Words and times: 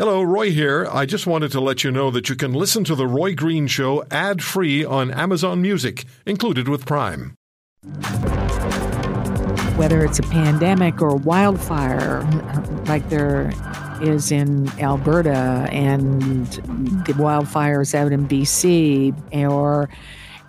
Hello, 0.00 0.22
Roy 0.22 0.50
here. 0.50 0.88
I 0.90 1.04
just 1.04 1.26
wanted 1.26 1.52
to 1.52 1.60
let 1.60 1.84
you 1.84 1.90
know 1.90 2.10
that 2.10 2.30
you 2.30 2.34
can 2.34 2.54
listen 2.54 2.84
to 2.84 2.94
The 2.94 3.06
Roy 3.06 3.34
Green 3.34 3.66
Show 3.66 4.02
ad 4.10 4.42
free 4.42 4.82
on 4.82 5.10
Amazon 5.10 5.60
Music, 5.60 6.06
included 6.24 6.68
with 6.68 6.86
Prime. 6.86 7.34
Whether 9.76 10.02
it's 10.02 10.18
a 10.18 10.22
pandemic 10.22 11.02
or 11.02 11.16
wildfire, 11.16 12.22
like 12.86 13.10
there 13.10 13.52
is 14.00 14.32
in 14.32 14.70
Alberta 14.80 15.68
and 15.70 16.46
the 17.04 17.12
wildfires 17.18 17.94
out 17.94 18.10
in 18.10 18.26
BC, 18.26 19.12
or 19.50 19.90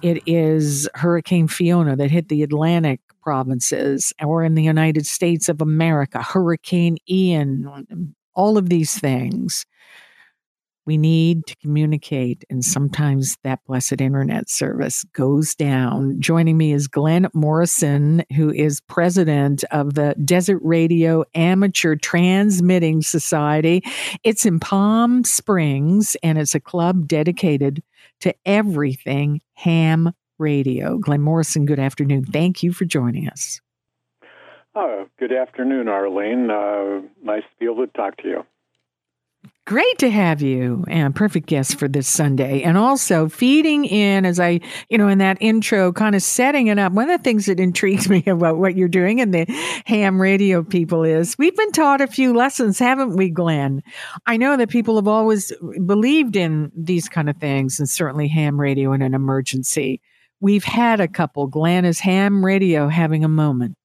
it 0.01 0.23
is 0.25 0.87
Hurricane 0.93 1.49
Fiona 1.49 1.97
that 1.97 2.09
hit 2.09 2.29
the 2.29 2.41
Atlantic 2.41 3.01
provinces, 3.21 4.13
or 4.23 4.45
in 4.45 4.55
the 4.55 4.63
United 4.63 5.05
States 5.05 5.49
of 5.49 5.61
America, 5.61 6.21
Hurricane 6.21 6.95
Ian, 7.09 8.15
all 8.33 8.57
of 8.57 8.69
these 8.69 8.97
things. 8.97 9.65
We 10.87 10.97
need 10.97 11.45
to 11.45 11.55
communicate, 11.57 12.43
and 12.49 12.65
sometimes 12.65 13.37
that 13.43 13.63
blessed 13.67 14.01
internet 14.01 14.49
service 14.49 15.05
goes 15.13 15.53
down. 15.53 16.19
Joining 16.19 16.57
me 16.57 16.73
is 16.73 16.87
Glenn 16.87 17.27
Morrison, 17.35 18.23
who 18.35 18.51
is 18.51 18.81
president 18.81 19.63
of 19.71 19.93
the 19.93 20.15
Desert 20.25 20.59
Radio 20.63 21.23
Amateur 21.35 21.95
Transmitting 21.95 23.03
Society. 23.03 23.83
It's 24.23 24.43
in 24.43 24.59
Palm 24.59 25.23
Springs, 25.23 26.17
and 26.23 26.39
it's 26.39 26.55
a 26.55 26.59
club 26.59 27.07
dedicated 27.07 27.83
to 28.21 28.33
everything 28.45 29.39
ham 29.53 30.11
radio. 30.39 30.97
Glenn 30.97 31.21
Morrison, 31.21 31.67
good 31.67 31.79
afternoon. 31.79 32.25
Thank 32.25 32.63
you 32.63 32.73
for 32.73 32.85
joining 32.85 33.29
us. 33.29 33.61
Oh, 34.73 35.07
good 35.19 35.33
afternoon, 35.33 35.89
Arlene. 35.89 36.49
Uh, 36.49 37.01
nice 37.21 37.43
to 37.43 37.57
be 37.59 37.65
able 37.65 37.85
to 37.85 37.91
talk 37.91 38.17
to 38.17 38.27
you. 38.27 38.45
Great 39.67 39.99
to 39.99 40.09
have 40.09 40.41
you 40.41 40.83
and 40.87 41.15
perfect 41.15 41.47
guest 41.47 41.77
for 41.77 41.87
this 41.87 42.07
Sunday. 42.07 42.63
And 42.63 42.77
also 42.77 43.29
feeding 43.29 43.85
in 43.85 44.25
as 44.25 44.39
I, 44.39 44.59
you 44.89 44.97
know, 44.97 45.07
in 45.07 45.19
that 45.19 45.37
intro, 45.39 45.91
kind 45.91 46.15
of 46.15 46.23
setting 46.23 46.67
it 46.67 46.79
up. 46.79 46.93
One 46.93 47.09
of 47.09 47.19
the 47.19 47.23
things 47.23 47.45
that 47.45 47.59
intrigues 47.59 48.09
me 48.09 48.23
about 48.25 48.57
what 48.57 48.75
you're 48.75 48.87
doing 48.87 49.21
and 49.21 49.33
the 49.33 49.45
ham 49.85 50.21
radio 50.21 50.63
people 50.63 51.03
is 51.03 51.37
we've 51.37 51.55
been 51.55 51.71
taught 51.71 52.01
a 52.01 52.07
few 52.07 52.33
lessons, 52.33 52.79
haven't 52.79 53.15
we, 53.15 53.29
Glenn? 53.29 53.83
I 54.25 54.37
know 54.37 54.57
that 54.57 54.69
people 54.69 54.95
have 54.95 55.07
always 55.07 55.51
believed 55.85 56.35
in 56.35 56.71
these 56.75 57.07
kind 57.07 57.29
of 57.29 57.37
things 57.37 57.79
and 57.79 57.89
certainly 57.89 58.29
ham 58.29 58.59
radio 58.59 58.93
in 58.93 59.01
an 59.01 59.13
emergency. 59.13 60.01
We've 60.39 60.63
had 60.63 60.99
a 60.99 61.07
couple. 61.07 61.47
Glenn 61.47 61.85
is 61.85 61.99
ham 61.99 62.43
radio 62.43 62.87
having 62.87 63.23
a 63.23 63.29
moment. 63.29 63.75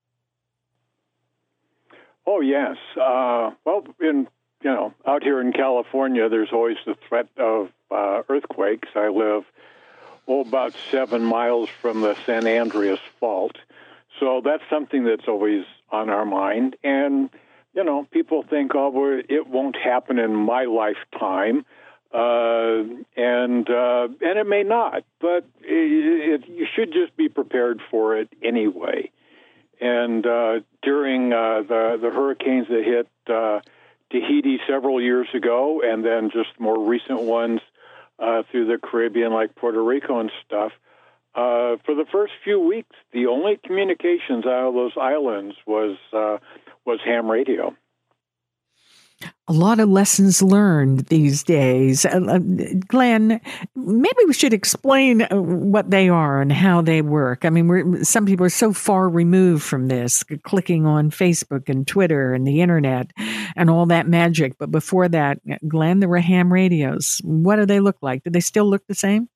Oh 2.27 2.41
yes. 2.41 2.77
Uh, 3.01 3.53
well, 3.65 3.85
in 4.01 4.29
you 4.63 4.71
know, 4.71 4.95
out 5.07 5.23
here 5.23 5.41
in 5.41 5.53
California, 5.53 6.29
there's 6.29 6.53
always 6.53 6.79
the 6.87 6.97
threat 7.09 7.29
of 7.37 7.69
uh, 7.91 8.23
earthquakes. 8.29 8.89
I 8.95 9.09
live, 9.09 9.45
oh, 10.27 10.41
about 10.41 10.75
seven 10.91 11.23
miles 11.23 11.69
from 11.81 12.01
the 12.01 12.17
San 12.25 12.47
Andreas 12.47 13.01
Fault. 13.21 13.57
So 14.19 14.41
that's 14.45 14.63
something 14.71 15.05
that's 15.05 15.29
always 15.29 15.65
on 15.91 16.09
our 16.09 16.25
mind. 16.25 16.77
And, 16.83 17.31
you 17.75 17.85
know, 17.85 18.09
people 18.11 18.43
think, 18.43 18.73
oh, 18.75 18.89
well, 18.89 19.23
it 19.29 19.47
won't 19.47 19.77
happen 19.77 20.19
in 20.19 20.35
my 20.35 20.65
lifetime. 20.65 21.65
Uh, 22.13 22.83
and 23.17 23.69
uh, 23.69 24.09
and 24.23 24.39
it 24.39 24.47
may 24.47 24.63
not, 24.63 25.03
but 25.21 25.45
it, 25.61 26.43
it, 26.43 26.49
you 26.49 26.67
should 26.75 26.93
just 26.93 27.15
be 27.17 27.29
prepared 27.29 27.83
for 27.91 28.17
it 28.17 28.29
anyway. 28.43 29.11
And 29.81 30.27
uh, 30.27 30.61
during 30.83 31.33
uh, 31.33 31.63
the 31.69 31.99
the 32.01 32.11
hurricanes 32.11 32.69
that 32.69 32.83
hit 32.85 33.09
uh, 33.29 33.61
Tahiti 34.11 34.59
several 34.69 35.01
years 35.01 35.29
ago, 35.35 35.83
and 35.85 36.05
then 36.05 36.31
just 36.31 36.59
more 36.59 36.79
recent 36.89 37.23
ones 37.23 37.61
through 38.51 38.67
the 38.67 38.79
Caribbean, 38.83 39.33
like 39.33 39.55
Puerto 39.55 39.83
Rico 39.83 40.21
and 40.21 40.31
stuff. 40.47 40.73
Uh, 41.37 41.77
for 41.85 41.95
the 41.95 42.07
first 42.11 42.33
few 42.43 42.59
weeks, 42.59 42.97
the 43.13 43.27
only 43.27 43.61
communications 43.63 44.47
out 44.47 44.69
of 44.69 44.75
those 44.75 44.93
islands 44.99 45.55
was 45.67 45.99
uh, 46.15 46.39
was 46.87 46.99
ham 47.05 47.31
radio 47.31 47.77
a 49.49 49.53
lot 49.53 49.79
of 49.79 49.89
lessons 49.89 50.43
learned 50.43 51.07
these 51.07 51.45
days. 51.45 52.05
Uh, 52.05 52.21
uh, 52.29 52.39
Glenn, 52.89 53.41
maybe 53.77 54.19
we 54.27 54.33
should 54.33 54.53
explain 54.53 55.23
uh, 55.23 55.37
what 55.37 55.91
they 55.91 56.09
are 56.09 56.41
and 56.41 56.53
how 56.53 56.81
they 56.83 57.01
work. 57.01 57.45
I 57.45 57.51
mean, 57.51 58.05
some 58.05 58.27
people 58.27 58.47
are 58.47 58.51
so 58.51 58.73
far 58.73 59.09
removed 59.09 59.63
from 59.63 59.87
this, 59.87 60.25
clicking 60.43 60.85
on 60.85 61.11
Facebook 61.11 61.69
and 61.69 61.87
Twitter 61.87 62.35
and 62.35 62.47
the 62.47 62.61
internet 62.61 63.13
and 63.55 63.71
all 63.71 63.87
that 63.87 64.09
magic. 64.09 64.59
But 64.59 64.73
before 64.73 65.09
that, 65.09 65.39
Glenn, 65.69 66.01
there 66.01 66.09
were 66.09 66.19
ham 66.19 66.53
radios. 66.53 67.21
What 67.23 67.57
do 67.57 67.67
they 67.67 67.81
look 67.81 67.99
like? 68.03 68.25
Do 68.25 68.31
they 68.31 68.41
still 68.41 68.69
look 68.69 68.87
the 68.89 68.95
same? 68.95 69.29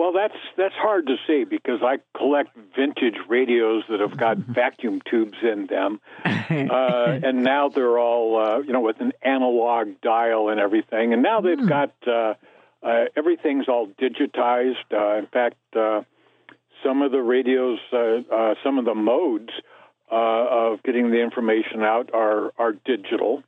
Well, 0.00 0.12
that's 0.12 0.38
that's 0.56 0.74
hard 0.76 1.08
to 1.08 1.16
say 1.26 1.44
because 1.44 1.80
I 1.82 1.98
collect 2.16 2.56
vintage 2.74 3.18
radios 3.28 3.82
that 3.90 4.00
have 4.00 4.16
got 4.16 4.38
vacuum 4.38 5.02
tubes 5.04 5.36
in 5.42 5.66
them, 5.66 6.00
uh, 6.24 7.18
and 7.22 7.44
now 7.44 7.68
they're 7.68 7.98
all 7.98 8.40
uh, 8.40 8.58
you 8.60 8.72
know 8.72 8.80
with 8.80 8.98
an 9.02 9.12
analog 9.20 10.00
dial 10.00 10.48
and 10.48 10.58
everything, 10.58 11.12
and 11.12 11.22
now 11.22 11.42
they've 11.42 11.58
mm. 11.58 11.68
got 11.68 11.92
uh, 12.06 12.32
uh, 12.82 13.04
everything's 13.14 13.68
all 13.68 13.88
digitized. 13.88 14.90
Uh, 14.90 15.18
in 15.18 15.26
fact, 15.26 15.58
uh, 15.76 16.00
some 16.82 17.02
of 17.02 17.12
the 17.12 17.20
radios, 17.20 17.78
uh, 17.92 18.22
uh, 18.34 18.54
some 18.64 18.78
of 18.78 18.86
the 18.86 18.94
modes 18.94 19.52
uh, 20.10 20.14
of 20.14 20.82
getting 20.82 21.10
the 21.10 21.20
information 21.20 21.82
out 21.82 22.08
are 22.14 22.54
are 22.56 22.72
digital, 22.72 23.42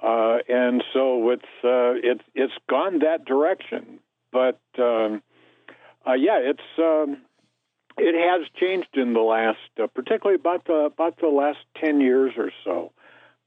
uh, 0.00 0.36
and 0.48 0.84
so 0.92 1.30
it's 1.30 1.42
uh, 1.64 1.98
it's 2.00 2.22
it's 2.36 2.54
gone 2.70 3.00
that 3.00 3.24
direction, 3.24 3.98
but. 4.30 4.60
Um, 4.78 5.20
yeah, 6.14 6.38
it's 6.38 6.60
um, 6.78 7.18
it 7.96 8.14
has 8.14 8.48
changed 8.58 8.96
in 8.96 9.12
the 9.12 9.20
last, 9.20 9.58
uh, 9.82 9.86
particularly 9.86 10.36
about 10.36 10.64
the 10.64 10.90
about 10.92 11.18
the 11.20 11.28
last 11.28 11.58
ten 11.76 12.00
years 12.00 12.32
or 12.36 12.50
so. 12.64 12.92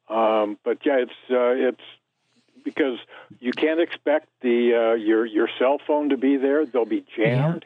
Um, 0.09 0.57
but 0.63 0.79
yeah, 0.85 0.97
it's 0.99 1.11
uh, 1.29 1.69
it's 1.69 1.81
because 2.63 2.99
you 3.39 3.51
can't 3.51 3.79
expect 3.79 4.27
the 4.41 4.73
uh, 4.73 4.93
your 4.95 5.25
your 5.25 5.49
cell 5.59 5.79
phone 5.85 6.09
to 6.09 6.17
be 6.17 6.37
there; 6.37 6.65
they'll 6.65 6.85
be 6.85 7.05
jammed. 7.15 7.65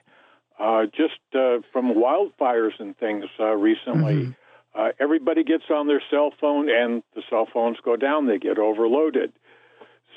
Uh, 0.59 0.85
just 0.85 1.19
uh, 1.33 1.57
from 1.73 1.95
wildfires 1.95 2.79
and 2.79 2.95
things 2.97 3.25
uh, 3.39 3.45
recently, 3.45 4.13
mm-hmm. 4.13 4.31
uh, 4.79 4.89
everybody 4.99 5.43
gets 5.43 5.63
on 5.71 5.87
their 5.87 6.03
cell 6.11 6.31
phone, 6.39 6.69
and 6.69 7.01
the 7.15 7.23
cell 7.29 7.47
phones 7.51 7.77
go 7.83 7.95
down; 7.95 8.27
they 8.27 8.37
get 8.37 8.59
overloaded. 8.59 9.31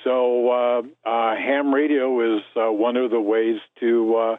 So, 0.04 0.50
uh, 0.50 0.82
uh, 1.08 1.34
ham 1.34 1.74
radio 1.74 2.36
is 2.36 2.42
uh, 2.54 2.70
one 2.70 2.96
of 2.98 3.10
the 3.10 3.20
ways 3.20 3.58
to 3.80 4.16
uh, 4.16 4.36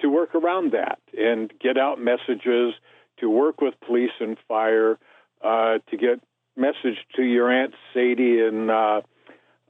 to 0.00 0.08
work 0.08 0.34
around 0.34 0.72
that 0.72 0.98
and 1.16 1.52
get 1.60 1.78
out 1.78 1.98
messages, 2.00 2.74
to 3.18 3.30
work 3.30 3.60
with 3.60 3.74
police 3.86 4.10
and 4.20 4.36
fire, 4.46 4.98
uh, 5.42 5.78
to 5.90 5.96
get 5.96 6.20
message 6.56 6.98
to 7.14 7.22
your 7.22 7.50
aunt 7.50 7.74
Sadie 7.92 8.40
in 8.40 8.70
uh, 8.70 9.02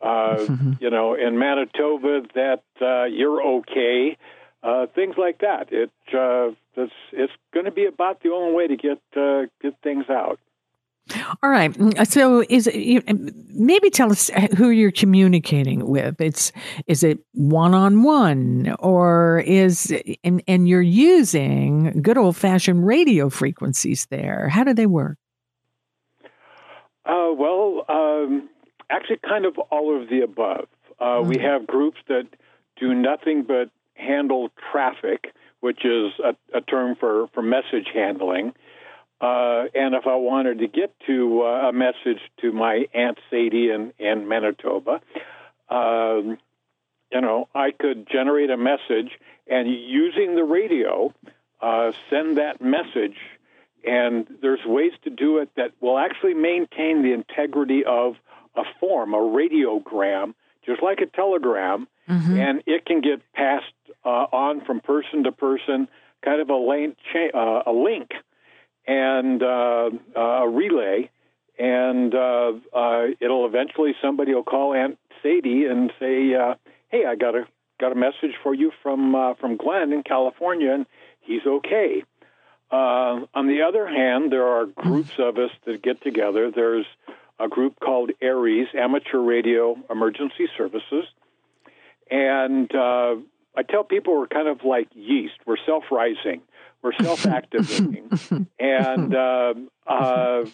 uh, 0.01 0.47
you 0.81 0.91
know 0.91 1.15
in 1.15 1.39
Manitoba 1.39 2.23
that 2.35 2.63
uh, 2.81 3.05
you're 3.05 3.43
okay, 3.43 4.17
uh, 4.63 4.87
things 4.95 5.17
like 5.17 5.39
that. 5.41 5.73
It 5.73 5.91
uh, 6.15 6.55
it's 6.75 6.93
it's 7.13 7.33
going 7.53 7.67
to 7.67 7.73
be 7.73 7.87
about 7.87 8.23
the 8.23 8.31
only 8.31 8.55
way 8.55 8.67
to 8.67 8.77
get 8.77 9.01
uh, 9.17 9.47
get 9.63 9.75
things 9.83 10.07
out. 10.11 10.39
All 11.43 11.51
right. 11.51 11.73
Mm, 11.73 12.07
so, 12.07 12.45
is 12.49 12.69
maybe 13.55 13.91
tell 13.91 14.11
us 14.11 14.29
who 14.57 14.71
you're 14.71 14.91
communicating 14.91 15.87
with. 15.87 16.21
It's 16.21 16.51
is 16.87 17.05
it 17.05 17.21
one 17.33 17.75
on 17.75 18.03
one, 18.03 18.75
or 18.81 19.41
is 19.47 19.95
and 20.25 20.43
and 20.49 20.69
you're 20.69 20.83
using 20.83 22.03
good 22.03 22.19
old 22.19 22.37
fashioned 22.37 22.87
radio 22.87 23.31
frequencies 23.31 24.07
there. 24.11 24.49
How 24.49 24.65
do 24.65 24.75
they 24.75 24.87
work? 24.87 25.17
Uh, 27.05 27.31
well, 27.39 27.85
um, 27.89 28.49
actually, 28.91 29.19
kind 29.19 29.47
of 29.47 29.57
all 29.71 30.01
of 30.01 30.09
the 30.09 30.23
above. 30.23 30.67
Uh, 30.99 31.05
mm-hmm. 31.05 31.29
We 31.29 31.39
have 31.39 31.69
groups 31.69 31.99
that 32.09 32.25
do 32.81 32.93
nothing 32.95 33.45
but 33.47 33.71
handle 33.95 34.51
traffic, 34.73 35.33
which 35.61 35.85
is 35.85 36.13
a, 36.25 36.35
a 36.57 36.63
term 36.63 36.97
for 36.99 37.29
for 37.33 37.43
message 37.43 37.89
handling. 37.95 38.55
Uh, 39.21 39.65
and 39.75 39.95
if 39.95 40.07
I 40.07 40.17
wanted 40.17 40.59
to 40.59 40.69
get 40.69 40.95
to 41.07 41.43
uh, 41.43 41.69
a 41.69 41.73
message 41.73 42.21
to 42.43 42.53
my 42.53 42.87
Aunt 42.93 43.19
Sadie 43.31 43.71
in, 43.71 43.93
in 43.99 44.29
Manitoba, 44.29 45.01
um, 45.71 46.39
you 47.11 47.21
know, 47.21 47.49
I 47.55 47.71
could 47.71 48.07
generate 48.11 48.51
a 48.51 48.57
message 48.57 49.13
and 49.47 49.69
using 49.69 50.35
the 50.35 50.45
radio, 50.45 51.15
uh, 51.61 51.93
send 52.11 52.37
that 52.37 52.61
message. 52.61 53.17
And 53.87 54.27
there's 54.43 54.65
ways 54.67 54.93
to 55.05 55.11
do 55.11 55.39
it 55.39 55.51
that 55.57 55.71
will 55.81 55.99
actually 55.99 56.35
maintain 56.35 57.03
the 57.03 57.13
integrity 57.13 57.85
of 57.85 58.17
a 58.57 58.65
form, 58.81 59.15
a 59.15 59.19
radiogram, 59.19 60.35
just 60.65 60.83
like 60.83 61.01
a 61.01 61.07
telegram, 61.07 61.87
mm-hmm. 62.09 62.39
and 62.39 62.63
it 62.67 62.85
can 62.85 63.01
get 63.01 63.21
passed 63.33 63.73
uh, 64.05 64.27
on 64.33 64.65
from 64.65 64.81
person 64.81 65.25
to 65.25 65.33
person, 65.33 65.89
kind 66.25 66.41
of 66.41 66.51
a, 66.51 66.57
link, 66.57 66.97
cha- 67.13 67.39
uh, 67.39 67.63
a 67.67 67.73
link 67.73 68.11
and 68.87 69.43
uh, 69.43 69.91
uh, 70.17 70.21
a 70.21 70.49
relay, 70.49 71.11
and 71.59 72.15
uh, 72.15 72.53
uh, 72.73 73.07
it'll 73.21 73.47
eventually 73.47 73.95
somebody 74.01 74.35
will 74.35 74.45
call 74.45 74.75
Aunt 74.75 74.99
Sadie 75.23 75.67
and 75.67 75.93
say, 75.99 76.31
"Hey, 76.89 77.05
I 77.05 77.17
got 77.17 77.35
a 77.35 77.47
got 77.81 77.93
a 77.93 77.97
message 77.97 78.35
for 78.43 78.55
you 78.55 78.73
from 78.83 79.35
from 79.41 79.57
Glenn 79.57 79.93
in 79.93 80.03
California, 80.03 80.73
and 80.73 80.87
he's 81.21 81.47
okay." 81.47 82.05
On 82.71 83.47
the 83.49 83.63
other 83.63 83.87
hand, 83.87 84.33
there 84.33 84.47
are 84.47 84.67
groups 84.67 85.13
of 85.19 85.39
us 85.39 85.51
that 85.67 85.83
get 85.83 86.03
together. 86.03 86.51
There's 86.51 86.87
a 87.39 87.49
group 87.49 87.79
called 87.81 88.11
ARES, 88.23 88.69
Amateur 88.75 89.19
Radio 89.19 89.77
Emergency 89.91 90.49
Services, 90.57 91.05
and 92.11 92.73
uh, 92.75 93.17
I 93.57 93.63
tell 93.63 93.85
people 93.85 94.19
we're 94.19 94.27
kind 94.27 94.49
of 94.49 94.65
like 94.65 94.89
yeast. 94.95 95.35
We're 95.47 95.57
self-rising. 95.65 96.43
We're 96.87 97.05
self-activating, 97.05 98.47
and 98.61 99.13
uh, 99.13 99.55
uh, 99.89 100.45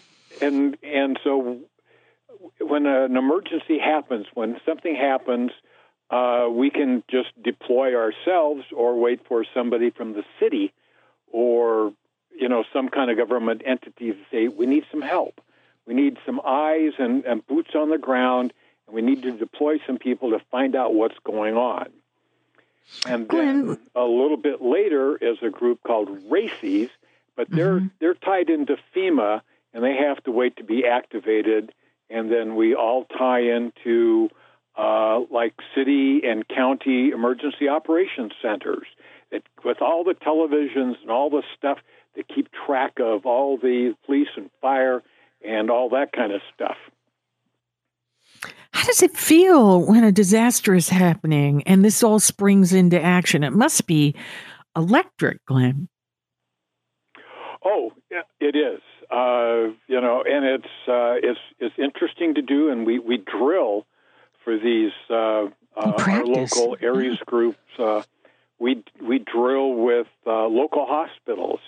and 0.41 0.75
and 0.81 1.19
so 1.23 1.59
when 2.59 2.87
an 2.87 3.15
emergency 3.15 3.77
happens, 3.77 4.25
when 4.33 4.59
something 4.65 4.95
happens, 4.95 5.51
uh, 6.09 6.47
we 6.49 6.71
can 6.71 7.03
just 7.07 7.29
deploy 7.39 7.95
ourselves 7.95 8.63
or 8.75 8.99
wait 8.99 9.27
for 9.27 9.45
somebody 9.53 9.91
from 9.91 10.13
the 10.13 10.23
city 10.39 10.73
or 11.31 11.93
you 12.35 12.49
know 12.49 12.63
some 12.73 12.89
kind 12.89 13.11
of 13.11 13.17
government 13.17 13.61
entity 13.63 14.13
to 14.13 14.17
say 14.31 14.47
we 14.47 14.65
need 14.65 14.85
some 14.89 15.03
help. 15.03 15.39
We 15.85 15.93
need 15.93 16.17
some 16.25 16.41
eyes 16.43 16.93
and, 16.97 17.25
and 17.25 17.45
boots 17.45 17.75
on 17.75 17.91
the 17.91 17.99
ground, 17.99 18.53
and 18.87 18.95
we 18.95 19.03
need 19.03 19.21
to 19.21 19.33
deploy 19.33 19.77
some 19.85 19.99
people 19.99 20.31
to 20.31 20.39
find 20.49 20.75
out 20.75 20.95
what's 20.95 21.19
going 21.23 21.57
on. 21.57 21.89
And 23.05 23.27
then 23.27 23.77
a 23.95 24.03
little 24.03 24.37
bit 24.37 24.61
later 24.61 25.17
is 25.17 25.37
a 25.41 25.49
group 25.49 25.81
called 25.85 26.09
RACES, 26.29 26.89
but 27.35 27.49
they're 27.49 27.77
mm-hmm. 27.77 27.87
they're 27.99 28.13
tied 28.13 28.49
into 28.49 28.77
FEMA 28.95 29.41
and 29.73 29.83
they 29.83 29.95
have 29.95 30.23
to 30.23 30.31
wait 30.31 30.57
to 30.57 30.63
be 30.63 30.85
activated. 30.85 31.73
And 32.09 32.31
then 32.31 32.55
we 32.55 32.75
all 32.75 33.05
tie 33.05 33.41
into 33.41 34.29
uh, 34.77 35.21
like 35.31 35.53
city 35.75 36.21
and 36.25 36.47
county 36.47 37.09
emergency 37.09 37.67
operations 37.67 38.33
centers 38.41 38.87
it, 39.31 39.43
with 39.63 39.81
all 39.81 40.03
the 40.03 40.13
televisions 40.13 41.01
and 41.01 41.09
all 41.09 41.29
the 41.29 41.43
stuff 41.57 41.79
that 42.15 42.27
keep 42.27 42.49
track 42.65 42.99
of 42.99 43.25
all 43.25 43.57
the 43.57 43.95
police 44.05 44.29
and 44.37 44.49
fire 44.61 45.01
and 45.43 45.69
all 45.69 45.89
that 45.89 46.11
kind 46.13 46.31
of 46.31 46.41
stuff. 46.53 46.77
How 48.83 48.87
does 48.87 49.01
it 49.01 49.15
feel 49.15 49.81
when 49.81 50.03
a 50.03 50.11
disaster 50.11 50.75
is 50.75 50.89
happening 50.89 51.63
and 51.63 51.85
this 51.85 52.03
all 52.03 52.19
springs 52.19 52.73
into 52.73 53.01
action? 53.01 53.41
It 53.41 53.53
must 53.53 53.87
be 53.87 54.13
electric, 54.75 55.37
Glenn. 55.45 55.87
Oh, 57.63 57.93
it 58.41 58.57
is. 58.57 58.81
Uh, 59.09 59.71
you 59.87 60.01
know, 60.01 60.25
and 60.27 60.43
it's 60.43 60.73
uh, 60.85 61.15
it's 61.15 61.39
it's 61.59 61.75
interesting 61.77 62.33
to 62.33 62.41
do, 62.41 62.71
and 62.71 62.85
we 62.85 62.99
we 62.99 63.19
drill 63.19 63.85
for 64.43 64.57
these 64.57 64.91
uh, 65.09 65.13
uh 65.13 65.47
our 65.77 66.25
local 66.25 66.75
ARES 66.81 67.19
groups. 67.25 67.79
Uh, 67.79 68.01
we 68.59 68.83
we 69.01 69.17
drill 69.17 69.75
with 69.75 70.07
uh, 70.27 70.47
local 70.47 70.85
hospitals 70.85 71.61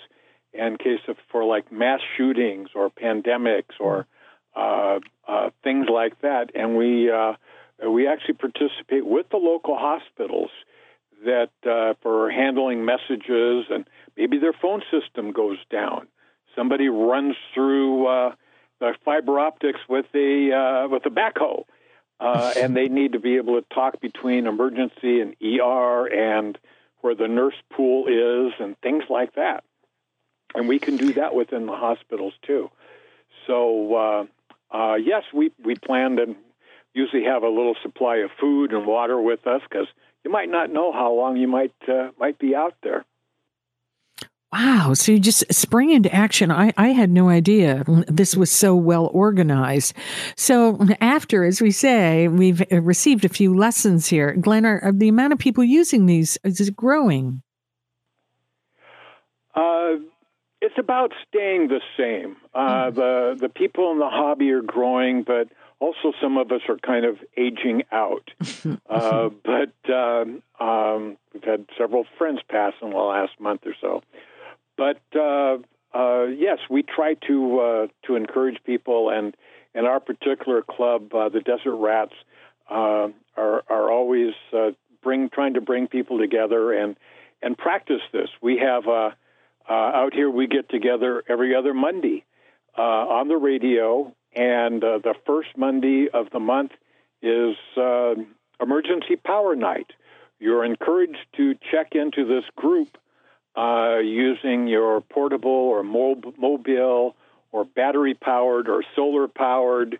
in 0.52 0.76
case 0.76 1.00
of 1.08 1.16
for 1.32 1.44
like 1.44 1.72
mass 1.72 2.00
shootings 2.18 2.68
or 2.74 2.90
pandemics 2.90 3.80
or 3.80 4.06
things 5.62 5.86
like 5.88 6.20
that, 6.22 6.50
and 6.54 6.76
we 6.76 7.10
uh, 7.10 7.34
we 7.86 8.06
actually 8.06 8.34
participate 8.34 9.04
with 9.04 9.28
the 9.30 9.36
local 9.36 9.76
hospitals 9.76 10.50
that 11.24 11.50
uh, 11.68 11.94
for 12.02 12.30
handling 12.30 12.84
messages 12.84 13.66
and 13.70 13.88
maybe 14.16 14.38
their 14.38 14.52
phone 14.52 14.82
system 14.90 15.32
goes 15.32 15.58
down. 15.70 16.06
Somebody 16.54 16.88
runs 16.88 17.36
through 17.54 18.06
uh, 18.06 18.34
the 18.80 18.94
fiber 19.04 19.38
optics 19.38 19.80
with 19.88 20.06
a 20.14 20.52
uh, 20.52 20.88
with 20.88 21.04
a 21.06 21.10
backhoe, 21.10 21.64
uh, 22.20 22.54
and 22.56 22.76
they 22.76 22.88
need 22.88 23.12
to 23.12 23.20
be 23.20 23.36
able 23.36 23.60
to 23.60 23.66
talk 23.74 24.00
between 24.00 24.46
emergency 24.46 25.20
and 25.20 25.34
ER 25.42 26.06
and 26.06 26.58
where 27.00 27.14
the 27.14 27.28
nurse 27.28 27.54
pool 27.70 28.06
is 28.06 28.54
and 28.58 28.78
things 28.80 29.04
like 29.10 29.34
that. 29.34 29.64
And 30.54 30.68
we 30.68 30.78
can 30.78 30.96
do 30.96 31.12
that 31.14 31.34
within 31.34 31.66
the 31.66 31.76
hospitals 31.76 32.32
too. 32.42 32.70
So 33.46 33.94
uh, 33.94 34.24
uh, 34.70 34.94
yes, 34.94 35.22
we 35.34 35.52
we 35.64 35.74
plan 35.74 36.16
to 36.16 36.34
usually 36.94 37.24
have 37.24 37.42
a 37.42 37.48
little 37.48 37.76
supply 37.82 38.16
of 38.16 38.30
food 38.40 38.72
and 38.72 38.86
water 38.86 39.20
with 39.20 39.46
us 39.46 39.60
because 39.68 39.86
you 40.24 40.30
might 40.30 40.48
not 40.48 40.70
know 40.70 40.92
how 40.92 41.12
long 41.12 41.36
you 41.36 41.48
might 41.48 41.74
uh, 41.88 42.10
might 42.18 42.38
be 42.38 42.54
out 42.54 42.74
there. 42.82 43.04
Wow. 44.52 44.94
So 44.94 45.12
you 45.12 45.18
just 45.18 45.44
spring 45.52 45.90
into 45.90 46.12
action. 46.14 46.50
I, 46.50 46.72
I 46.76 46.88
had 46.88 47.10
no 47.10 47.28
idea 47.28 47.84
this 48.06 48.34
was 48.34 48.50
so 48.50 48.74
well 48.74 49.10
organized. 49.12 49.92
So 50.36 50.78
after, 51.00 51.44
as 51.44 51.60
we 51.60 51.70
say, 51.70 52.28
we've 52.28 52.62
received 52.70 53.24
a 53.24 53.28
few 53.28 53.54
lessons 53.54 54.06
here. 54.06 54.34
Glenn, 54.34 54.64
are, 54.64 54.80
are 54.80 54.92
the 54.92 55.08
amount 55.08 55.34
of 55.34 55.38
people 55.38 55.64
using 55.64 56.06
these, 56.06 56.38
is 56.44 56.70
growing? 56.70 57.42
Uh, 59.54 59.96
it's 60.66 60.78
about 60.78 61.12
staying 61.28 61.68
the 61.68 61.80
same. 61.96 62.36
Uh, 62.52 62.90
hmm. 62.90 62.96
the, 62.96 63.36
the 63.40 63.48
people 63.48 63.92
in 63.92 63.98
the 64.00 64.10
hobby 64.10 64.50
are 64.50 64.62
growing, 64.62 65.22
but 65.22 65.48
also 65.78 66.12
some 66.20 66.36
of 66.36 66.50
us 66.50 66.62
are 66.68 66.78
kind 66.78 67.04
of 67.04 67.18
aging 67.36 67.84
out. 67.92 68.30
uh, 68.90 69.28
but 69.44 69.92
um, 69.92 70.42
um, 70.58 71.16
we've 71.32 71.44
had 71.44 71.66
several 71.78 72.04
friends 72.18 72.40
pass 72.50 72.72
in 72.82 72.90
the 72.90 72.96
last 72.96 73.38
month 73.38 73.62
or 73.64 73.74
so. 73.80 74.02
But 74.76 75.00
uh, 75.14 75.58
uh, 75.94 76.24
yes, 76.24 76.58
we 76.68 76.82
try 76.82 77.14
to 77.28 77.60
uh, 77.60 77.86
to 78.06 78.16
encourage 78.16 78.58
people, 78.64 79.10
and 79.10 79.36
in 79.74 79.86
our 79.86 80.00
particular 80.00 80.62
club, 80.62 81.14
uh, 81.14 81.28
the 81.28 81.40
Desert 81.40 81.76
Rats, 81.76 82.12
uh, 82.68 83.08
are 83.36 83.62
are 83.70 83.90
always 83.90 84.34
uh, 84.52 84.70
bring 85.02 85.30
trying 85.30 85.54
to 85.54 85.60
bring 85.60 85.86
people 85.86 86.18
together 86.18 86.72
and 86.72 86.96
and 87.40 87.56
practice 87.56 88.02
this. 88.12 88.28
We 88.42 88.58
have 88.58 89.14
out 89.68 90.14
here 90.14 90.30
we 90.30 90.46
get 90.46 90.68
together 90.68 91.22
every 91.28 91.54
other 91.54 91.74
Monday 91.74 92.24
on 92.76 93.28
the 93.28 93.36
radio, 93.36 94.14
and 94.34 94.82
the 94.82 95.14
first 95.26 95.48
Monday 95.56 96.08
of 96.12 96.30
the 96.30 96.40
month 96.40 96.72
is 97.22 97.56
emergency 98.60 99.16
power 99.16 99.56
night. 99.56 99.92
You're 100.38 100.64
encouraged 100.64 101.26
to 101.36 101.54
check 101.70 101.92
into 101.92 102.26
this 102.26 102.44
group 102.56 102.98
uh, 103.56 103.98
using 103.98 104.66
your 104.66 105.00
portable 105.00 105.50
or 105.50 105.82
mobile 105.82 107.16
or 107.52 107.64
battery 107.64 108.14
powered 108.14 108.68
or 108.68 108.84
solar 108.94 109.28
powered 109.28 109.98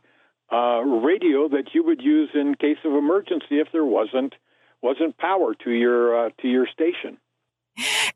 uh, 0.53 0.81
radio 0.81 1.49
that 1.49 1.71
you 1.73 1.83
would 1.85 2.03
use 2.03 2.31
in 2.35 2.55
case 2.55 2.79
of 2.85 2.93
emergency 2.93 3.59
if 3.59 3.69
there 3.73 3.85
wasn't 3.85 4.35
wasn't 4.83 5.17
power 5.17 5.55
to 5.55 5.71
your 5.71 6.27
uh, 6.27 6.31
to 6.43 6.49
your 6.49 6.67
station. 6.67 7.19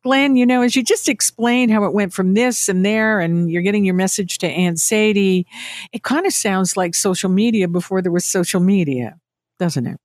Glenn, 0.02 0.36
you 0.36 0.46
know, 0.46 0.62
as 0.62 0.76
you 0.76 0.82
just 0.82 1.08
explained 1.08 1.70
how 1.70 1.84
it 1.84 1.92
went 1.92 2.12
from 2.12 2.34
this 2.34 2.68
and 2.68 2.84
there, 2.84 3.20
and 3.20 3.50
you're 3.50 3.62
getting 3.62 3.84
your 3.84 3.94
message 3.94 4.38
to 4.38 4.46
Aunt 4.46 4.80
Sadie, 4.80 5.46
it 5.92 6.02
kind 6.02 6.26
of 6.26 6.32
sounds 6.32 6.76
like 6.76 6.94
social 6.94 7.30
media 7.30 7.68
before 7.68 8.02
there 8.02 8.12
was 8.12 8.24
social 8.24 8.60
media, 8.60 9.18
doesn't 9.58 9.86
it? 9.86 9.98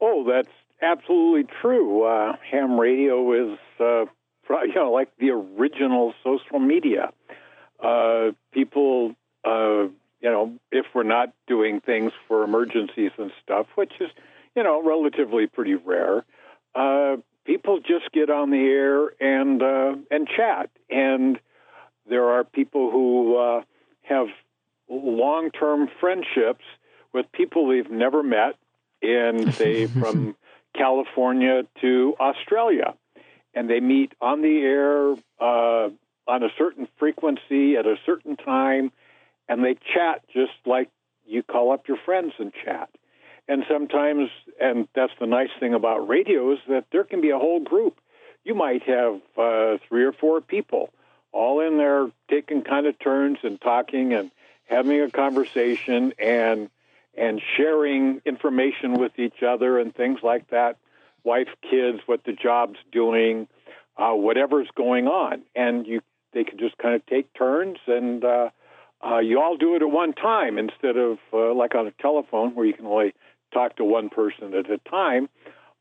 Oh, 0.00 0.24
that's 0.28 0.54
absolutely 0.82 1.52
true. 1.60 2.04
Uh, 2.04 2.36
ham 2.50 2.78
radio 2.78 3.52
is 3.52 3.58
uh, 3.80 4.04
you 4.48 4.74
know, 4.74 4.92
like 4.92 5.08
the 5.18 5.30
original 5.30 6.14
social 6.22 6.58
media. 6.58 7.12
Uh, 7.82 8.30
people, 8.52 9.14
uh, 9.44 9.84
you 10.20 10.30
know, 10.30 10.52
if 10.72 10.86
we're 10.94 11.02
not 11.02 11.32
doing 11.46 11.80
things 11.80 12.12
for 12.26 12.42
emergencies 12.42 13.10
and 13.18 13.30
stuff, 13.42 13.66
which 13.74 13.92
is, 14.00 14.08
you 14.54 14.62
know, 14.62 14.82
relatively 14.82 15.46
pretty 15.46 15.74
rare, 15.74 16.24
uh, 16.74 17.16
people 17.46 17.80
just 17.80 18.10
get 18.12 18.30
on 18.30 18.50
the 18.50 18.58
air 18.58 19.08
and 19.20 19.62
uh, 19.62 19.94
and 20.10 20.28
chat. 20.28 20.70
And 20.90 21.38
there 22.08 22.24
are 22.30 22.44
people 22.44 22.90
who 22.90 23.36
uh, 23.36 23.62
have 24.02 24.28
long-term 24.88 25.88
friendships 26.00 26.64
with 27.12 27.30
people 27.32 27.68
they've 27.68 27.90
never 27.90 28.22
met 28.22 28.56
in, 29.02 29.52
say, 29.52 29.86
from 30.00 30.36
California 30.76 31.62
to 31.80 32.14
Australia 32.20 32.94
and 33.56 33.70
they 33.70 33.80
meet 33.80 34.12
on 34.20 34.42
the 34.42 34.58
air 34.58 35.12
uh, 35.40 35.88
on 36.28 36.42
a 36.42 36.48
certain 36.58 36.86
frequency 36.98 37.76
at 37.76 37.86
a 37.86 37.96
certain 38.04 38.36
time, 38.36 38.92
and 39.48 39.64
they 39.64 39.74
chat 39.74 40.22
just 40.32 40.52
like 40.66 40.90
you 41.26 41.42
call 41.42 41.72
up 41.72 41.88
your 41.88 41.96
friends 42.04 42.34
and 42.38 42.52
chat. 42.64 42.90
And 43.48 43.64
sometimes, 43.70 44.30
and 44.60 44.88
that's 44.94 45.12
the 45.20 45.26
nice 45.26 45.50
thing 45.60 45.74
about 45.74 46.08
radio 46.08 46.52
is 46.52 46.58
that 46.68 46.86
there 46.90 47.04
can 47.04 47.20
be 47.20 47.30
a 47.30 47.38
whole 47.38 47.60
group. 47.60 48.00
You 48.44 48.54
might 48.54 48.82
have 48.84 49.20
uh, 49.36 49.78
three 49.88 50.04
or 50.04 50.12
four 50.12 50.40
people 50.40 50.90
all 51.32 51.60
in 51.60 51.76
there 51.76 52.10
taking 52.30 52.62
kind 52.62 52.86
of 52.86 52.98
turns 52.98 53.38
and 53.42 53.60
talking 53.60 54.14
and 54.14 54.30
having 54.64 55.00
a 55.00 55.10
conversation 55.10 56.12
and 56.18 56.70
and 57.18 57.40
sharing 57.56 58.20
information 58.26 58.94
with 58.94 59.18
each 59.18 59.42
other 59.42 59.78
and 59.78 59.94
things 59.94 60.20
like 60.22 60.48
that 60.50 60.76
wife, 61.26 61.48
kids, 61.68 61.98
what 62.06 62.24
the 62.24 62.32
job's 62.32 62.78
doing, 62.92 63.48
uh, 63.98 64.12
whatever's 64.12 64.68
going 64.76 65.08
on, 65.08 65.42
and 65.54 65.86
you 65.86 66.00
they 66.32 66.44
can 66.44 66.58
just 66.58 66.78
kind 66.78 66.94
of 66.94 67.04
take 67.06 67.32
turns 67.34 67.78
and 67.86 68.24
uh, 68.24 68.50
uh, 69.04 69.18
you 69.18 69.40
all 69.40 69.56
do 69.56 69.74
it 69.74 69.82
at 69.82 69.90
one 69.90 70.12
time 70.12 70.58
instead 70.58 70.96
of 70.96 71.18
uh, 71.32 71.52
like 71.54 71.74
on 71.74 71.86
a 71.86 71.92
telephone 71.92 72.54
where 72.54 72.66
you 72.66 72.74
can 72.74 72.86
only 72.86 73.14
talk 73.52 73.76
to 73.76 73.84
one 73.84 74.08
person 74.08 74.54
at 74.54 74.70
a 74.70 74.78
time. 74.88 75.28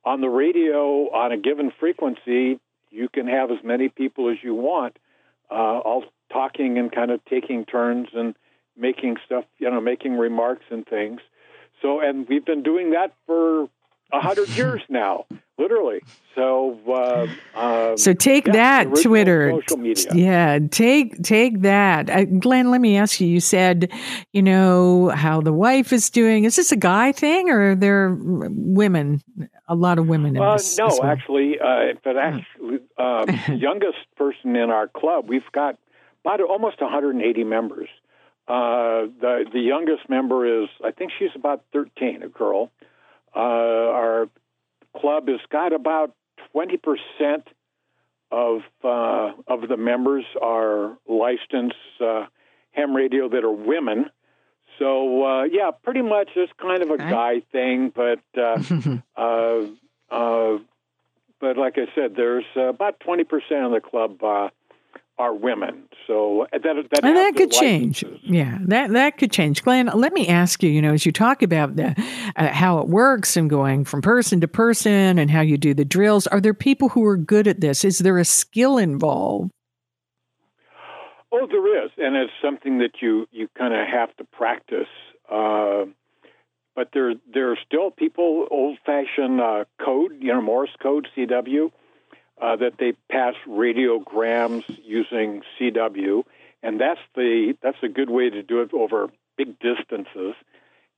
On 0.04 0.22
the 0.22 0.30
radio, 0.30 1.10
on 1.12 1.32
a 1.32 1.38
given 1.38 1.72
frequency, 1.80 2.60
you 2.92 3.10
can 3.12 3.28
have 3.28 3.52
as 3.52 3.58
many 3.64 3.90
people 3.90 4.30
as 4.30 4.38
you 4.44 4.54
want, 4.54 4.98
uh, 5.50 5.80
all 5.80 6.04
talking 6.32 6.78
and 6.78 6.92
kind 6.92 7.12
of 7.12 7.24
taking 7.26 7.66
turns 7.66 8.10
and 8.14 8.36
making 8.78 9.18
stuff, 9.26 9.46
you 9.58 9.70
know, 9.70 9.82
making 9.82 10.18
remarks 10.18 10.66
and 10.70 10.86
things. 10.86 11.22
So, 11.82 12.00
and 12.00 12.28
we've 12.28 12.46
been 12.46 12.64
doing 12.64 12.92
that 12.92 13.14
for 13.26 13.68
hundred 14.22 14.50
years 14.58 14.82
now, 14.90 15.26
literally. 15.58 16.02
So, 16.36 16.78
uh, 16.88 17.28
um, 17.56 17.98
so 17.98 18.14
take 18.14 18.48
yeah, 18.48 18.84
that, 18.84 18.96
Twitter. 19.02 19.62
Yeah, 20.14 20.60
take 20.70 21.22
take 21.24 21.62
that, 21.62 22.10
uh, 22.10 22.26
Glenn. 22.26 22.72
Let 22.72 22.82
me 22.82 22.98
ask 22.98 23.22
you. 23.22 23.28
You 23.28 23.40
said, 23.40 23.92
you 24.34 24.42
know, 24.42 25.10
how 25.10 25.42
the 25.42 25.54
wife 25.54 25.94
is 25.94 26.10
doing. 26.10 26.44
Is 26.44 26.56
this 26.58 26.72
a 26.72 26.78
guy 26.78 27.12
thing, 27.12 27.50
or 27.50 27.72
are 27.72 27.76
there 27.76 28.18
women? 28.20 29.22
A 29.68 29.76
lot 29.76 29.98
of 29.98 30.08
women 30.08 30.36
in 30.36 30.42
uh, 30.42 30.54
this. 30.54 30.78
No, 30.78 30.88
well? 30.88 31.06
actually, 31.06 31.58
uh, 31.60 31.94
but 32.04 32.18
actually, 32.18 32.80
um, 32.98 33.28
youngest 33.58 33.98
person 34.16 34.56
in 34.56 34.70
our 34.70 34.88
club, 34.88 35.28
we've 35.28 35.52
got 35.54 35.78
about 36.24 36.42
almost 36.42 36.82
180 36.82 37.44
members. 37.44 37.88
Uh, 38.48 39.10
the 39.22 39.46
the 39.52 39.60
youngest 39.60 40.08
member 40.08 40.64
is, 40.64 40.70
I 40.84 40.92
think 40.92 41.12
she's 41.18 41.32
about 41.34 41.64
13, 41.74 42.22
a 42.22 42.28
girl. 42.28 42.70
Uh, 43.36 43.40
our 43.40 44.30
club 44.98 45.28
has 45.28 45.42
got 45.52 45.74
about 45.74 46.16
20 46.52 46.78
percent 46.78 47.48
of 48.32 48.62
uh, 48.84 49.32
of 49.48 49.68
the 49.68 49.78
members 49.78 50.26
are 50.42 50.98
licensed 51.08 51.76
uh, 52.02 52.26
ham 52.72 52.96
radio 52.96 53.30
that 53.30 53.44
are 53.44 53.52
women. 53.52 54.10
So 54.80 55.24
uh, 55.26 55.44
yeah, 55.44 55.72
pretty 55.84 56.02
much 56.02 56.30
it's 56.36 56.52
kind 56.62 56.82
of 56.82 56.90
a 56.92 56.98
guy 56.98 57.42
thing, 57.52 57.94
but 57.96 58.20
uh, 58.38 58.62
uh, 59.16 59.62
uh, 60.10 60.58
but 61.40 61.58
like 61.58 61.78
I 61.78 61.88
said, 61.94 62.16
there's 62.16 62.46
about 62.56 63.00
20 63.00 63.24
percent 63.24 63.66
of 63.66 63.72
the 63.72 63.82
club 63.82 64.52
are 65.18 65.34
women. 65.34 65.84
So 66.08 66.44
uh, 66.44 66.48
that 66.52 66.62
that, 66.92 67.04
and 67.04 67.16
that 67.16 67.36
could 67.36 67.52
change. 67.52 68.04
Yeah, 68.24 68.58
that 68.64 68.92
that 68.92 69.18
could 69.18 69.32
change. 69.32 69.64
Glenn, 69.64 69.90
let 69.94 70.14
me 70.14 70.28
ask 70.28 70.62
you. 70.62 70.70
You 70.70 70.82
know, 70.82 70.94
as 70.94 71.06
you 71.06 71.12
talk 71.12 71.42
about 71.42 71.76
the, 71.76 71.96
uh, 72.36 72.48
how 72.48 72.80
it 72.80 72.88
works 72.88 73.38
and 73.38 73.50
going 73.50 73.86
from 73.86 74.02
person 74.02 74.42
to 74.42 74.48
person 74.48 75.18
and 75.18 75.32
how 75.32 75.42
you 75.42 75.58
do 75.58 75.74
the 75.74 75.86
drills, 75.86 76.28
are 76.28 76.42
there 76.42 76.54
people 76.54 76.90
who 76.90 77.06
are 77.06 77.18
good 77.18 77.48
at 77.48 77.62
this? 77.62 77.86
Is 77.86 78.00
there 78.00 78.18
a 78.18 78.26
skill 78.26 78.78
involved? 78.78 79.52
Oh, 81.32 81.48
there 81.48 81.86
is, 81.86 81.92
and 81.98 82.16
it's 82.16 82.32
something 82.42 82.80
that 82.80 83.02
you 83.02 83.28
you 83.32 83.48
kind 83.58 83.74
of 83.74 83.88
have 83.88 84.16
to 84.18 84.24
practice. 84.26 84.88
Uh, 85.32 85.86
but 86.76 86.90
there 86.94 87.14
there 87.34 87.52
are 87.52 87.58
still 87.66 87.90
people 87.90 88.48
old 88.52 88.78
fashioned 88.86 89.40
uh, 89.40 89.64
code, 89.84 90.18
you 90.20 90.34
know, 90.34 90.42
Morse 90.42 90.76
code, 90.82 91.08
CW 91.18 91.72
uh, 92.42 92.56
that 92.58 92.74
they 92.78 92.94
pass 93.10 93.34
radiograms 93.48 94.64
using 94.84 95.42
CW, 95.60 96.24
and 96.62 96.80
that's 96.80 97.00
the 97.16 97.56
that's 97.62 97.78
a 97.84 97.88
good 97.88 98.10
way 98.10 98.30
to 98.30 98.44
do 98.44 98.62
it 98.62 98.74
over 98.74 99.10
big 99.38 99.58
distances. 99.60 100.36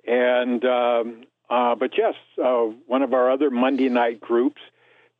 And 0.06 0.64
um, 0.66 1.24
uh, 1.50 1.76
but 1.76 1.92
yes, 1.98 2.16
uh, 2.44 2.66
one 2.88 3.04
of 3.04 3.14
our 3.14 3.32
other 3.32 3.50
Monday 3.50 3.90
night 3.90 4.20
groups 4.20 4.62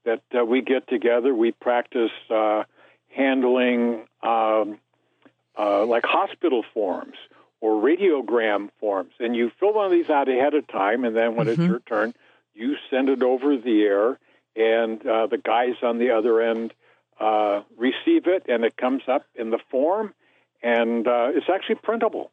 that 0.06 0.24
uh, 0.38 0.44
we 0.44 0.62
get 0.62 0.88
together, 0.88 1.34
we 1.34 1.52
practice 1.52 2.12
uh, 2.30 2.64
handling 3.10 4.08
um, 4.24 4.80
uh, 5.58 5.86
like 5.86 6.06
hospital 6.06 6.64
forms 6.74 7.16
or 7.60 7.82
radiogram 7.82 8.70
forms, 8.80 9.14
and 9.20 9.36
you 9.36 9.52
fill 9.60 9.74
one 9.74 9.86
of 9.86 9.92
these 9.92 10.10
out 10.10 10.30
ahead 10.30 10.54
of 10.54 10.68
time, 10.68 11.04
and 11.04 11.16
then 11.16 11.36
when 11.36 11.48
mm-hmm. 11.48 11.62
it's 11.62 11.70
your 11.70 11.80
turn, 11.80 12.14
you 12.54 12.76
send 12.90 13.10
it 13.10 13.24
over 13.24 13.58
the 13.58 13.82
air 13.84 14.20
and 14.58 15.06
uh, 15.06 15.28
the 15.28 15.38
guys 15.38 15.76
on 15.84 16.00
the 16.00 16.12
other 16.12 16.42
end 16.42 16.74
uh, 17.20 17.62
receive 17.78 18.28
it, 18.28 18.46
and 18.48 18.64
it 18.64 18.76
comes 18.78 19.04
up 19.08 19.26
in 19.36 19.50
the 19.50 19.60
form, 19.70 20.14
and 20.62 21.08
uh, 21.08 21.30
it's 21.34 21.48
actually 21.54 21.76
printable. 21.76 22.32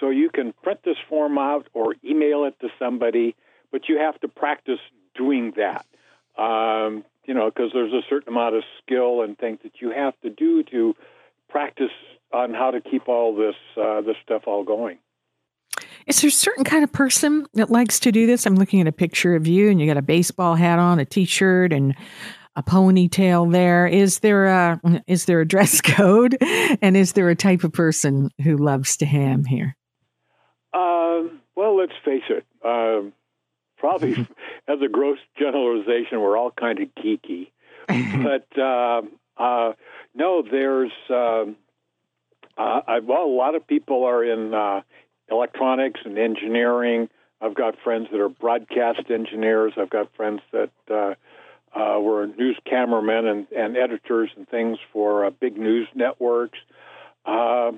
So 0.00 0.10
you 0.10 0.30
can 0.30 0.52
print 0.62 0.80
this 0.84 0.96
form 1.08 1.38
out 1.38 1.68
or 1.72 1.94
email 2.04 2.44
it 2.44 2.58
to 2.60 2.68
somebody, 2.78 3.36
but 3.70 3.88
you 3.88 3.98
have 3.98 4.20
to 4.20 4.28
practice 4.28 4.80
doing 5.14 5.54
that. 5.56 5.86
Um, 6.36 7.04
you 7.24 7.34
know, 7.34 7.50
because 7.50 7.70
there's 7.72 7.92
a 7.92 8.02
certain 8.08 8.32
amount 8.32 8.56
of 8.56 8.64
skill 8.82 9.22
and 9.22 9.38
things 9.38 9.60
that 9.62 9.80
you 9.80 9.90
have 9.90 10.14
to 10.22 10.30
do 10.30 10.62
to 10.64 10.94
practice 11.48 11.92
on 12.32 12.52
how 12.52 12.72
to 12.72 12.80
keep 12.80 13.08
all 13.08 13.34
this 13.34 13.54
uh, 13.80 14.00
this 14.00 14.16
stuff 14.24 14.42
all 14.46 14.64
going. 14.64 14.98
Is 16.06 16.20
there 16.20 16.28
a 16.28 16.32
certain 16.32 16.64
kind 16.64 16.84
of 16.84 16.92
person 16.92 17.46
that 17.54 17.70
likes 17.70 17.98
to 18.00 18.12
do 18.12 18.26
this? 18.26 18.46
I'm 18.46 18.56
looking 18.56 18.80
at 18.80 18.86
a 18.86 18.92
picture 18.92 19.34
of 19.34 19.46
you 19.46 19.70
and 19.70 19.80
you 19.80 19.86
got 19.86 19.96
a 19.96 20.02
baseball 20.02 20.54
hat 20.54 20.78
on, 20.78 20.98
a 20.98 21.04
t-shirt 21.04 21.72
and 21.72 21.94
a 22.56 22.62
ponytail 22.62 23.50
there. 23.50 23.86
Is 23.86 24.20
there 24.20 24.46
a 24.46 24.80
is 25.06 25.24
there 25.24 25.40
a 25.40 25.46
dress 25.46 25.80
code 25.82 26.36
and 26.40 26.96
is 26.96 27.14
there 27.14 27.28
a 27.30 27.34
type 27.34 27.64
of 27.64 27.72
person 27.72 28.30
who 28.42 28.56
loves 28.56 28.96
to 28.98 29.06
ham 29.06 29.44
here? 29.44 29.76
Um, 30.72 31.40
well, 31.56 31.76
let's 31.76 31.92
face 32.04 32.24
it. 32.28 32.44
Um, 32.64 33.12
probably 33.78 34.12
as 34.68 34.78
a 34.84 34.88
gross 34.88 35.18
generalization, 35.38 36.20
we're 36.20 36.36
all 36.36 36.50
kind 36.50 36.80
of 36.80 36.88
geeky. 36.96 37.50
but 37.88 38.46
uh, 38.58 39.02
uh, 39.36 39.72
no, 40.14 40.42
there's 40.42 40.92
um, 41.10 41.56
uh, 42.56 42.80
I, 42.86 42.98
well, 43.00 43.24
a 43.24 43.36
lot 43.36 43.54
of 43.54 43.66
people 43.66 44.04
are 44.04 44.24
in 44.24 44.54
uh, 44.54 44.82
electronics 45.30 46.00
and 46.04 46.18
engineering. 46.18 47.08
I've 47.40 47.54
got 47.54 47.74
friends 47.82 48.08
that 48.10 48.20
are 48.20 48.28
broadcast 48.28 49.10
engineers. 49.10 49.72
I've 49.76 49.90
got 49.90 50.14
friends 50.16 50.40
that 50.52 50.70
uh, 50.90 51.14
uh, 51.78 52.00
were 52.00 52.26
news 52.26 52.58
cameramen 52.64 53.26
and, 53.26 53.46
and 53.52 53.76
editors 53.76 54.30
and 54.36 54.48
things 54.48 54.78
for 54.92 55.26
uh, 55.26 55.30
big 55.30 55.58
news 55.58 55.88
networks. 55.94 56.58
Uh, 57.26 57.72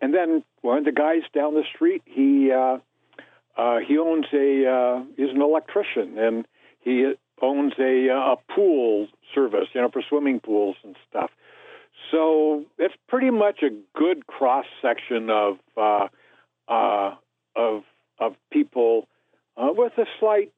and 0.00 0.14
then 0.14 0.44
one 0.62 0.78
of 0.78 0.84
the 0.84 0.92
guys 0.92 1.22
down 1.34 1.54
the 1.54 1.64
street, 1.74 2.02
he 2.04 2.50
uh, 2.52 2.78
uh, 3.56 3.78
he 3.86 3.98
owns 3.98 4.26
a 4.32 4.66
uh, 4.66 5.04
he's 5.16 5.30
an 5.30 5.42
electrician 5.42 6.18
and 6.18 6.46
he 6.80 7.12
owns 7.42 7.72
a, 7.78 8.08
uh, 8.10 8.34
a 8.34 8.36
pool 8.54 9.08
service, 9.34 9.68
you 9.72 9.80
know, 9.80 9.90
for 9.92 10.02
swimming 10.08 10.40
pools 10.40 10.76
and 10.84 10.96
stuff. 11.08 11.30
So 12.10 12.64
it's 12.78 12.94
pretty 13.08 13.30
much 13.30 13.62
a 13.62 13.70
good 13.96 14.26
cross 14.26 14.66
section 14.80 15.28
of 15.30 15.58
uh, 15.76 16.08
uh, 16.68 17.14
of 17.56 17.82
of 18.18 18.36
people 18.50 19.08
uh, 19.56 19.70
with 19.74 19.92
a 19.98 20.06
slight 20.18 20.52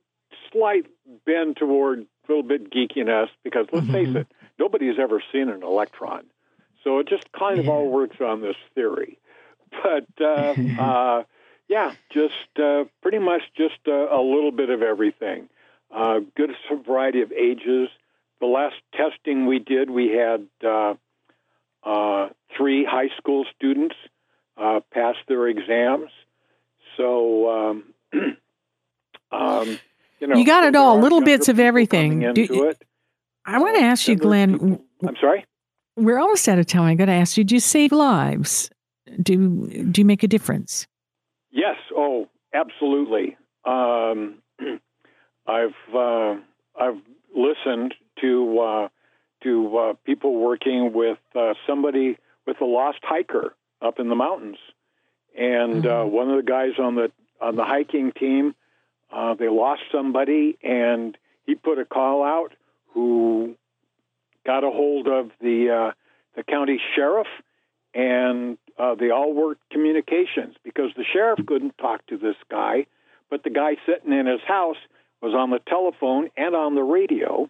slight 0.53 0.87
bend 1.27 1.57
toward 1.57 2.01
a 2.01 2.07
little 2.29 2.43
bit 2.43 2.71
geekiness 2.71 3.29
because 3.45 3.67
let's 3.73 3.87
mm-hmm. 3.87 4.15
face 4.15 4.17
it, 4.17 4.27
nobody's 4.59 4.99
ever 4.99 5.23
seen 5.33 5.49
an 5.49 5.63
electron, 5.63 6.25
so 6.85 6.99
it 6.99 7.09
just 7.09 7.31
kind 7.33 7.59
of 7.59 7.69
all 7.69 7.89
works 7.89 8.17
on 8.21 8.41
this 8.41 8.57
theory. 8.75 9.19
But 9.85 10.09
uh, 10.21 10.55
uh, 10.81 11.23
yeah, 11.69 11.95
just 12.13 12.59
uh, 12.61 12.87
pretty 13.03 13.21
much 13.21 13.43
just 13.57 13.79
a, 13.87 14.09
a, 14.17 14.21
little 14.21 14.51
bit 14.51 14.69
of 14.69 14.83
everything. 14.83 15.49
Uh, 15.95 16.19
good 16.37 16.51
variety 16.85 17.23
of 17.23 17.31
ages. 17.31 17.89
The 18.41 18.47
last 18.47 18.75
testing 18.93 19.47
we 19.47 19.61
did, 19.61 19.89
we 19.89 20.09
had 20.09 20.49
uh, 20.67 20.95
uh, 21.85 22.31
three 22.57 22.85
high 22.85 23.11
school 23.17 23.45
students 23.57 23.95
uh, 24.61 24.81
pass 24.93 25.15
their 25.29 25.49
exams. 25.49 26.11
So, 26.97 27.51
um, 27.51 27.85
um, 29.33 29.79
you 30.21 30.27
know, 30.27 30.37
you 30.37 30.45
got 30.45 30.65
it 30.65 30.77
all, 30.77 30.99
little 30.99 31.23
bits 31.23 31.49
of 31.49 31.59
everything. 31.59 32.33
Do, 32.35 32.75
I 33.47 33.59
want 33.59 33.77
to 33.77 33.83
ask 33.83 34.07
you, 34.07 34.17
Glenn. 34.17 34.53
People, 34.53 34.85
I'm 35.07 35.17
sorry. 35.21 35.47
We're 35.97 36.19
almost 36.19 36.49
out 36.49 36.59
of 36.59 36.67
time. 36.67 36.85
I 36.85 36.95
got 36.95 37.07
to 37.07 37.13
ask 37.13 37.37
you: 37.37 37.45
Do 37.45 37.55
you 37.55 37.61
save 37.61 37.93
lives? 37.93 38.71
Do 39.23 39.67
do 39.91 40.01
you 40.01 40.05
make 40.05 40.23
a 40.23 40.29
difference? 40.29 40.87
Yes. 41.51 41.77
Oh, 41.97 42.29
absolutely. 42.55 43.37
Um, 43.65 44.43
I've 45.47 45.95
uh, 45.95 46.35
I've 46.79 47.01
listened 47.35 47.95
to 48.21 48.59
uh, 48.61 48.89
to 49.43 49.79
uh, 49.79 49.93
people 50.05 50.39
working 50.39 50.93
with 50.93 51.19
uh, 51.35 51.55
somebody 51.67 52.19
with 52.47 52.61
a 52.61 52.67
lost 52.67 52.99
hiker 53.03 53.55
up 53.81 53.99
in 53.99 54.09
the 54.09 54.15
mountains. 54.15 54.59
And 55.37 55.87
uh, 55.87 55.91
mm-hmm. 55.91 56.01
uh, 56.01 56.05
one 56.07 56.31
of 56.31 56.37
the 56.37 56.51
guys 56.51 56.73
on 56.79 56.95
the 56.97 57.11
on 57.41 57.57
the 57.57 57.65
hiking 57.65 58.13
team, 58.13 58.55
uh, 59.11 59.35
they 59.35 59.49
lost 59.49 59.83
somebody, 59.91 60.59
and 60.63 61.17
he 61.47 61.55
put 61.55 61.79
a 61.79 61.85
call 61.85 62.23
out. 62.23 62.53
Who 62.95 63.55
got 64.45 64.65
a 64.65 64.71
hold 64.71 65.07
of 65.07 65.31
the 65.41 65.71
uh, 65.71 65.93
the 66.37 66.43
county 66.43 66.81
sheriff, 66.95 67.29
and 67.95 68.59
uh, 68.79 68.95
they 68.95 69.11
all 69.11 69.33
worked 69.33 69.63
communications 69.71 70.57
because 70.65 70.91
the 70.97 71.05
sheriff 71.05 71.41
couldn't 71.47 71.79
talk 71.79 72.05
to 72.07 72.17
this 72.17 72.37
guy, 72.51 72.87
but 73.31 73.45
the 73.45 73.51
guy 73.51 73.77
sitting 73.87 74.13
in 74.13 74.27
his 74.27 74.41
house 74.47 74.77
was 75.23 75.35
on 75.35 75.51
the 75.51 75.61
telephone 75.69 76.31
and 76.37 76.55
on 76.55 76.75
the 76.75 76.83
radio, 76.83 77.49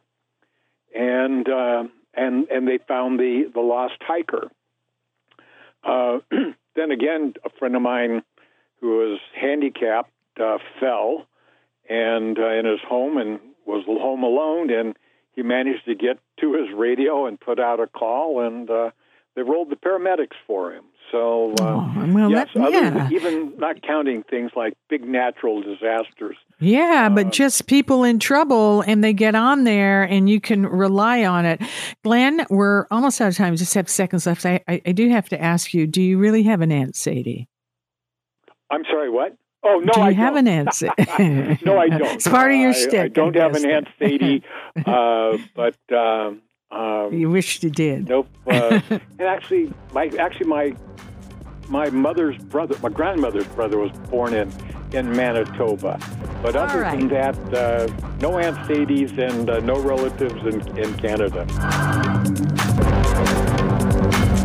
and 0.95 1.49
uh, 1.49 1.85
and 2.15 2.49
and 2.49 2.69
they 2.69 2.79
found 2.87 3.19
the 3.19 3.51
the 3.53 3.61
lost 3.61 3.97
hiker. 4.01 4.51
Uh, 5.85 6.19
then 6.77 6.91
again, 6.91 7.35
a 7.45 7.51
friend 7.59 7.75
of 7.77 7.83
mine 7.83 8.23
who 8.81 8.99
was 8.99 9.21
handicapped 9.35 10.11
uh, 10.41 10.59
fell 10.79 11.27
and 11.89 12.39
uh, 12.39 12.51
in 12.51 12.67
his 12.67 12.81
home 12.89 13.19
and 13.19 13.41
was 13.67 13.85
home 13.87 14.23
alone, 14.23 14.71
and 14.71 14.97
he 15.33 15.43
managed 15.43 15.85
to 15.87 15.95
get 15.95 16.19
to 16.41 16.55
his 16.55 16.75
radio 16.75 17.27
and 17.27 17.39
put 17.39 17.61
out 17.61 17.81
a 17.81 17.87
call, 17.87 18.45
and 18.45 18.71
uh, 18.71 18.91
they 19.35 19.43
rolled 19.43 19.71
the 19.71 19.77
paramedics 19.77 20.37
for 20.47 20.73
him. 20.73 20.85
So, 21.11 21.55
uh, 21.61 21.65
oh, 21.65 22.05
well, 22.15 22.31
yes, 22.31 22.49
that, 22.55 22.71
yeah. 22.73 23.09
even 23.11 23.55
not 23.59 23.83
counting 23.83 24.23
things 24.23 24.53
like 24.55 24.75
big 24.89 25.05
natural 25.05 25.61
disasters. 25.61 26.37
Yeah, 26.61 27.09
but 27.09 27.27
Uh, 27.27 27.31
just 27.31 27.67
people 27.67 28.05
in 28.05 28.19
trouble 28.21 28.83
and 28.83 29.03
they 29.03 29.13
get 29.13 29.35
on 29.35 29.65
there 29.65 30.03
and 30.05 30.29
you 30.31 30.41
can 30.41 30.65
rely 30.67 31.25
on 31.25 31.47
it. 31.47 31.61
Glenn, 32.05 32.47
we're 32.51 32.87
almost 32.91 33.21
out 33.21 33.29
of 33.29 33.37
time. 33.37 33.57
Just 33.57 33.75
have 33.75 33.89
seconds 33.89 34.27
left. 34.27 34.47
I, 34.47 34.61
I, 34.69 34.81
I 34.87 34.93
do 34.93 35.09
have 35.09 35.29
to 35.31 35.41
ask 35.43 35.75
you 35.75 35.87
do 35.87 36.01
you 36.01 36.19
really 36.19 36.45
have 36.45 36.61
an 36.61 36.71
Aunt 36.71 36.95
Sadie? 36.95 37.49
I'm 38.71 38.85
sorry, 38.85 39.11
what? 39.11 39.37
Oh 39.63 39.79
no, 39.85 39.93
do 39.93 40.01
you 40.01 40.07
I 40.07 40.13
have 40.13 40.35
don't. 40.35 40.47
an 40.47 40.49
Aunt 40.49 40.75
Sadie? 40.75 41.59
no, 41.65 41.77
I 41.79 41.89
don't. 41.89 42.03
It's 42.15 42.29
part 42.29 42.53
of 42.53 42.59
your 42.59 42.71
I- 42.71 42.73
stick. 42.73 43.01
I 43.01 43.09
don't 43.09 43.35
have 43.37 43.55
an. 43.57 43.69
Aunt 43.69 43.89
Sadie, 43.99 44.43
uh, 44.87 45.37
but 45.55 45.75
um, 45.95 46.41
um, 46.71 47.13
You 47.13 47.31
wished 47.31 47.63
you 47.63 47.71
did. 47.71 48.09
Nope. 48.09 48.29
Uh, 48.47 48.81
and 48.91 49.01
actually, 49.21 49.73
my 49.93 50.07
actually 50.19 50.47
my 50.47 50.75
my 51.69 51.91
mother's 51.91 52.37
brother, 52.39 52.77
my 52.83 52.89
grandmother's 52.89 53.47
brother, 53.49 53.79
was 53.79 53.93
born 54.11 54.35
in 54.35 54.53
in 54.93 55.11
Manitoba. 55.11 55.99
But 56.43 56.57
All 56.57 56.63
other 56.65 56.81
than 56.81 57.09
that, 57.09 57.37
uh, 57.55 57.87
no 58.21 58.39
Aunt 58.39 58.57
Sadies 58.69 59.17
and 59.19 59.51
uh, 59.51 59.61
no 59.61 59.81
relatives 59.81 60.35
in 60.45 60.79
in 60.79 60.95
Canada. 60.99 61.47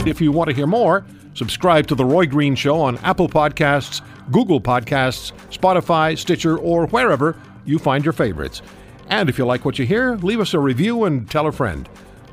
If 0.08 0.22
you 0.22 0.32
want 0.32 0.50
to 0.50 0.56
hear 0.56 0.68
more, 0.68 1.04
subscribe 1.34 1.88
to 1.88 1.96
The 1.96 2.06
Roy 2.06 2.28
Green 2.28 2.54
Show 2.54 2.80
on 2.80 2.98
Apple 3.00 3.28
Podcasts, 3.28 4.02
Google 4.32 4.62
Podcasts, 4.62 5.32
Spotify, 5.50 6.16
Stitcher, 6.16 6.58
or 6.58 6.86
wherever 6.88 7.40
you 7.66 7.80
find 7.80 8.06
your 8.06 8.14
favorites. 8.14 8.62
And 9.10 9.30
if 9.30 9.38
you 9.38 9.46
like 9.46 9.66
what 9.66 9.80
you 9.80 9.86
hear, 9.86 10.16
leave 10.18 10.40
us 10.40 10.54
a 10.54 10.60
review 10.60 11.06
and 11.06 11.30
tell 11.30 11.48
a 11.48 11.52
friend. 11.52 11.90